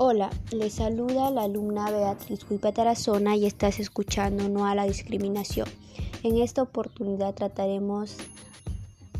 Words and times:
Hola, 0.00 0.30
les 0.52 0.74
saluda 0.74 1.28
la 1.32 1.42
alumna 1.42 1.90
Beatriz 1.90 2.48
Huipa 2.48 2.70
Tarazona 2.70 3.34
y 3.34 3.46
estás 3.46 3.80
escuchando 3.80 4.48
No 4.48 4.64
a 4.64 4.76
la 4.76 4.84
discriminación. 4.84 5.66
En 6.22 6.36
esta 6.36 6.62
oportunidad 6.62 7.34
trataremos 7.34 8.16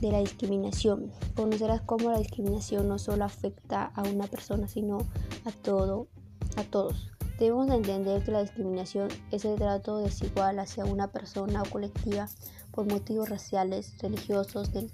de 0.00 0.12
la 0.12 0.20
discriminación. 0.20 1.10
Conocerás 1.34 1.80
cómo 1.80 2.12
la 2.12 2.20
discriminación 2.20 2.86
no 2.86 3.00
solo 3.00 3.24
afecta 3.24 3.86
a 3.86 4.02
una 4.02 4.28
persona, 4.28 4.68
sino 4.68 4.98
a 5.44 5.50
todo, 5.50 6.06
a 6.54 6.62
todos. 6.62 7.08
Debemos 7.40 7.68
entender 7.70 8.22
que 8.22 8.30
la 8.30 8.42
discriminación 8.42 9.08
es 9.32 9.44
el 9.44 9.56
trato 9.56 9.98
desigual 9.98 10.60
hacia 10.60 10.84
una 10.84 11.08
persona 11.08 11.62
o 11.62 11.68
colectiva 11.68 12.28
por 12.70 12.86
motivos 12.86 13.28
raciales, 13.28 13.98
religiosos, 14.00 14.72
de, 14.72 14.88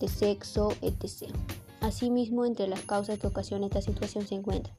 de 0.00 0.08
sexo, 0.08 0.72
etc. 0.80 1.34
Asimismo, 1.82 2.46
entre 2.46 2.68
las 2.68 2.80
causas 2.82 3.18
que 3.18 3.26
ocasionan 3.26 3.64
esta 3.64 3.82
situación 3.82 4.26
se 4.26 4.36
encuentra 4.36 4.72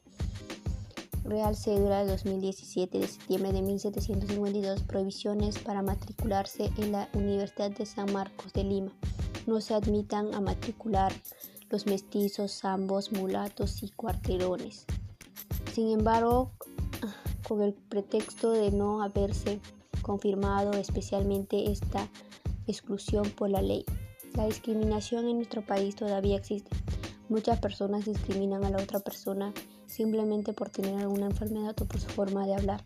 Real 1.26 1.56
Cédula 1.56 2.04
de 2.04 2.12
2017 2.12 3.00
de 3.00 3.08
septiembre 3.08 3.54
de 3.54 3.62
1752 3.62 4.84
prohibiciones 4.84 5.58
para 5.58 5.82
matricularse 5.82 6.70
en 6.78 6.92
la 6.92 7.10
Universidad 7.14 7.72
de 7.72 7.86
San 7.86 8.12
Marcos 8.12 8.52
de 8.54 8.64
Lima. 8.64 8.92
No 9.48 9.62
se 9.62 9.74
admitan 9.74 10.34
a 10.34 10.42
matricular 10.42 11.14
los 11.70 11.86
mestizos, 11.86 12.60
zambos, 12.60 13.12
mulatos 13.12 13.84
y 13.84 13.90
cuarterones. 13.90 14.86
Sin 15.74 15.92
embargo, 15.92 16.52
con 17.48 17.62
el 17.62 17.74
pretexto 17.74 18.52
de 18.52 18.72
no 18.72 19.02
haberse 19.02 19.60
confirmado 20.02 20.74
especialmente 20.74 21.72
esta 21.72 22.10
exclusión 22.68 23.30
por 23.32 23.50
la 23.50 23.62
ley. 23.62 23.86
La 24.36 24.46
discriminación 24.46 25.28
en 25.28 25.38
nuestro 25.38 25.62
país 25.62 25.96
todavía 25.96 26.38
existe. 26.38 26.72
Muchas 27.30 27.60
personas 27.60 28.06
discriminan 28.06 28.64
a 28.66 28.72
la 28.72 28.82
otra 28.82 29.00
persona 29.00 29.54
simplemente 29.86 30.54
por 30.54 30.70
tener 30.70 31.00
alguna 31.00 31.28
enfermedad 31.28 31.76
o 31.80 31.86
por 31.86 32.00
su 32.00 32.08
forma 32.08 32.48
de 32.48 32.56
hablar. 32.56 32.84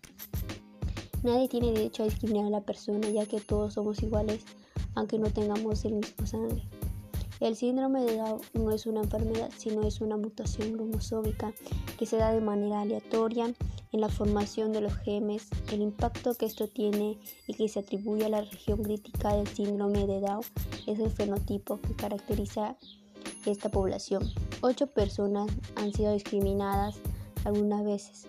Nadie 1.24 1.48
tiene 1.48 1.72
derecho 1.72 2.04
a 2.04 2.08
discriminar 2.08 2.48
a 2.48 2.50
la 2.50 2.62
persona 2.62 3.10
ya 3.10 3.26
que 3.26 3.40
todos 3.40 3.74
somos 3.76 4.04
iguales 4.04 4.44
aunque 4.94 5.20
no 5.20 5.30
tengamos 5.30 5.86
el 5.86 5.94
mismo 5.94 6.26
sangre. 6.26 6.64
El 7.40 7.56
síndrome 7.56 8.04
de 8.04 8.18
Down 8.18 8.42
no 8.54 8.72
es 8.72 8.88
una 8.88 9.02
enfermedad, 9.02 9.50
sino 9.56 9.84
es 9.84 10.02
una 10.02 10.18
mutación 10.18 10.74
cromosómica 10.74 11.54
que 11.98 12.06
se 12.06 12.18
da 12.18 12.34
de 12.34 12.42
manera 12.42 12.82
aleatoria 12.82 13.54
en 13.92 14.02
la 14.02 14.10
formación 14.10 14.74
de 14.74 14.82
los 14.82 14.96
genes. 14.98 15.48
El 15.72 15.82
impacto 15.82 16.36
que 16.36 16.46
esto 16.46 16.68
tiene 16.68 17.18
y 17.48 17.54
que 17.54 17.68
se 17.68 17.80
atribuye 17.80 18.26
a 18.26 18.30
la 18.30 18.42
región 18.42 18.84
crítica 18.84 19.36
del 19.36 19.48
síndrome 19.48 20.08
de 20.08 20.22
Down 20.22 20.44
es 20.86 21.00
el 21.00 21.12
fenotipo 21.12 21.80
que 21.82 21.96
caracteriza 21.96 22.76
esta 23.46 23.70
población. 23.70 24.24
Ocho 24.62 24.88
personas 24.88 25.52
han 25.76 25.94
sido 25.94 26.14
discriminadas 26.14 26.96
algunas 27.46 27.84
veces, 27.84 28.28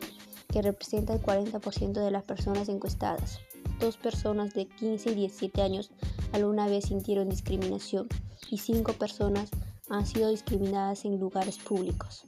que 0.48 0.62
representa 0.62 1.14
el 1.14 1.22
40% 1.22 1.92
de 1.92 2.10
las 2.10 2.24
personas 2.24 2.68
encuestadas. 2.68 3.40
Dos 3.80 3.96
personas 3.96 4.54
de 4.54 4.66
15 4.66 5.10
y 5.10 5.14
17 5.14 5.62
años 5.62 5.90
alguna 6.32 6.66
vez 6.66 6.86
sintieron 6.86 7.28
discriminación 7.28 8.08
y 8.50 8.58
cinco 8.58 8.92
personas 8.92 9.50
han 9.88 10.06
sido 10.06 10.30
discriminadas 10.30 11.04
en 11.04 11.18
lugares 11.18 11.58
públicos. 11.58 12.26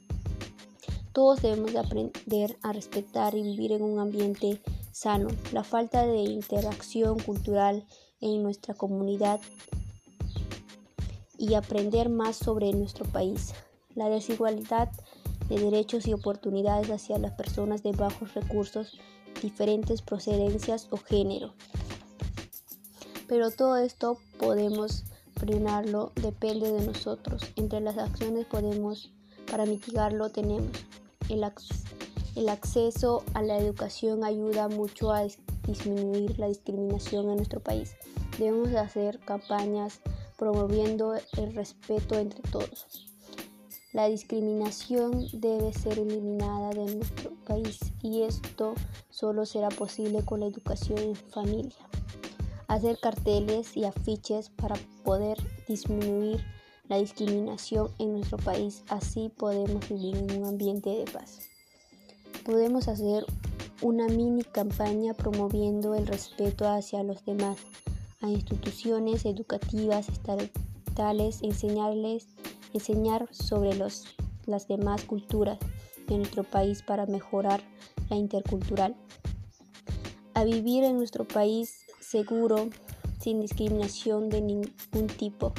Todos 1.13 1.41
debemos 1.41 1.73
de 1.73 1.79
aprender 1.79 2.57
a 2.61 2.71
respetar 2.71 3.35
y 3.35 3.41
vivir 3.41 3.73
en 3.73 3.83
un 3.83 3.99
ambiente 3.99 4.61
sano. 4.91 5.27
La 5.51 5.63
falta 5.63 6.05
de 6.05 6.19
interacción 6.19 7.19
cultural 7.19 7.85
en 8.21 8.43
nuestra 8.43 8.73
comunidad 8.73 9.41
y 11.37 11.55
aprender 11.55 12.09
más 12.09 12.35
sobre 12.35 12.71
nuestro 12.71 13.05
país. 13.05 13.53
La 13.95 14.09
desigualdad 14.09 14.89
de 15.49 15.59
derechos 15.59 16.07
y 16.07 16.13
oportunidades 16.13 16.89
hacia 16.89 17.17
las 17.17 17.33
personas 17.33 17.83
de 17.83 17.91
bajos 17.91 18.33
recursos, 18.35 18.97
diferentes 19.41 20.01
procedencias 20.01 20.87
o 20.91 20.97
género. 20.97 21.53
Pero 23.27 23.51
todo 23.51 23.77
esto 23.77 24.17
podemos 24.37 25.03
frenarlo, 25.35 26.11
depende 26.15 26.71
de 26.71 26.85
nosotros. 26.85 27.41
Entre 27.55 27.81
las 27.81 27.97
acciones 27.97 28.45
podemos, 28.45 29.11
para 29.49 29.65
mitigarlo 29.65 30.29
tenemos 30.29 30.69
el, 31.29 31.45
el 32.35 32.49
acceso 32.49 33.23
a 33.33 33.41
la 33.41 33.57
educación 33.57 34.23
ayuda 34.23 34.67
mucho 34.67 35.11
a 35.11 35.23
disminuir 35.67 36.37
la 36.39 36.47
discriminación 36.47 37.29
en 37.29 37.37
nuestro 37.37 37.59
país. 37.59 37.95
Debemos 38.37 38.73
hacer 38.75 39.19
campañas 39.19 40.01
promoviendo 40.37 41.13
el 41.37 41.53
respeto 41.53 42.15
entre 42.15 42.41
todos. 42.51 43.07
La 43.93 44.07
discriminación 44.07 45.27
debe 45.33 45.73
ser 45.73 45.99
eliminada 45.99 46.69
de 46.69 46.95
nuestro 46.95 47.31
país 47.45 47.79
y 48.01 48.23
esto 48.23 48.73
solo 49.09 49.45
será 49.45 49.67
posible 49.67 50.23
con 50.23 50.39
la 50.39 50.45
educación 50.45 50.97
en 50.99 51.15
familia. 51.15 51.75
Hacer 52.67 52.97
carteles 52.99 53.75
y 53.75 53.83
afiches 53.83 54.49
para 54.49 54.75
poder 55.03 55.37
disminuir 55.67 56.41
la 56.91 56.97
discriminación 56.97 57.89
en 57.99 58.11
nuestro 58.11 58.37
país, 58.37 58.83
así 58.89 59.31
podemos 59.37 59.87
vivir 59.87 60.17
en 60.17 60.41
un 60.41 60.49
ambiente 60.49 60.89
de 60.89 61.05
paz. 61.05 61.39
Podemos 62.43 62.89
hacer 62.89 63.25
una 63.81 64.09
mini 64.09 64.43
campaña 64.43 65.13
promoviendo 65.13 65.95
el 65.95 66.05
respeto 66.05 66.67
hacia 66.67 67.01
los 67.03 67.23
demás 67.23 67.59
a 68.19 68.29
instituciones 68.29 69.23
educativas 69.23 70.09
estatales, 70.09 71.41
enseñarles, 71.43 72.27
enseñar 72.73 73.29
sobre 73.31 73.73
las 73.73 74.67
demás 74.67 75.05
culturas 75.05 75.59
de 76.09 76.17
nuestro 76.17 76.43
país 76.43 76.83
para 76.83 77.05
mejorar 77.05 77.63
la 78.09 78.17
intercultural. 78.17 78.97
A 80.33 80.43
vivir 80.43 80.83
en 80.83 80.97
nuestro 80.97 81.25
país 81.25 81.85
seguro, 82.01 82.69
sin 83.21 83.39
discriminación 83.39 84.27
de 84.27 84.41
ningún 84.41 85.07
tipo. 85.17 85.53